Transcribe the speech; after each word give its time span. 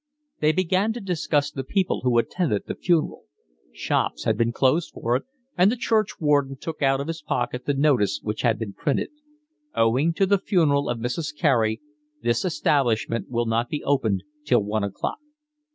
They 0.39 0.51
began 0.51 0.93
to 0.93 0.99
discuss 0.99 1.51
the 1.51 1.63
people 1.63 2.01
who 2.01 2.17
attended 2.17 2.63
the 2.65 2.73
funeral. 2.73 3.25
Shops 3.71 4.23
had 4.23 4.35
been 4.35 4.51
closed 4.51 4.89
for 4.95 5.15
it, 5.15 5.25
and 5.55 5.71
the 5.71 5.75
churchwarden 5.75 6.55
took 6.59 6.81
out 6.81 6.99
of 6.99 7.05
his 7.05 7.21
pocket 7.21 7.65
the 7.65 7.75
notice 7.75 8.19
which 8.23 8.41
had 8.41 8.57
been 8.57 8.73
printed: 8.73 9.11
"Owing 9.75 10.11
to 10.13 10.25
the 10.25 10.39
funeral 10.39 10.89
of 10.89 10.97
Mrs. 10.97 11.37
Carey 11.37 11.81
this 12.23 12.43
establishment 12.43 13.29
will 13.29 13.45
not 13.45 13.69
be 13.69 13.83
opened 13.83 14.23
till 14.43 14.63
one 14.63 14.83
o'clock." 14.83 15.19